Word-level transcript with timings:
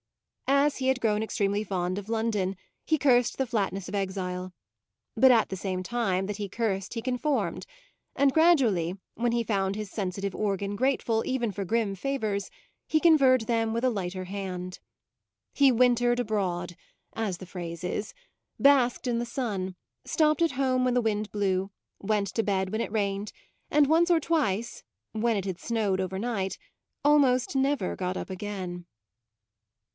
As 0.47 0.77
he 0.77 0.87
had 0.87 0.99
grown 1.01 1.21
extremely 1.21 1.63
fond 1.63 1.99
of 1.99 2.09
London, 2.09 2.55
he 2.85 2.97
cursed 2.97 3.37
the 3.37 3.45
flatness 3.45 3.87
of 3.87 3.93
exile: 3.93 4.51
but 5.15 5.29
at 5.31 5.49
the 5.49 5.55
same 5.55 5.83
time 5.83 6.25
that 6.25 6.37
he 6.37 6.49
cursed 6.49 6.95
he 6.95 7.01
conformed, 7.03 7.67
and 8.15 8.33
gradually, 8.33 8.95
when 9.13 9.31
he 9.31 9.43
found 9.43 9.75
his 9.75 9.91
sensitive 9.91 10.35
organ 10.35 10.75
grateful 10.75 11.23
even 11.25 11.51
for 11.51 11.65
grim 11.65 11.93
favours, 11.93 12.49
he 12.87 12.99
conferred 12.99 13.41
them 13.41 13.73
with 13.73 13.83
a 13.83 13.89
lighter 13.91 14.23
hand. 14.25 14.79
He 15.53 15.71
wintered 15.71 16.19
abroad, 16.19 16.75
as 17.13 17.37
the 17.37 17.45
phrase 17.45 17.83
is; 17.83 18.13
basked 18.59 19.05
in 19.07 19.19
the 19.19 19.25
sun, 19.25 19.75
stopped 20.05 20.41
at 20.41 20.53
home 20.53 20.83
when 20.83 20.95
the 20.95 21.01
wind 21.01 21.31
blew, 21.31 21.69
went 21.99 22.27
to 22.29 22.43
bed 22.43 22.71
when 22.71 22.81
it 22.81 22.91
rained, 22.91 23.33
and 23.69 23.87
once 23.87 24.09
or 24.09 24.19
twice, 24.19 24.83
when 25.11 25.37
it 25.37 25.45
had 25.45 25.59
snowed 25.59 25.99
overnight, 26.01 26.57
almost 27.05 27.55
never 27.55 27.95
got 27.95 28.17
up 28.17 28.29
again. 28.31 28.85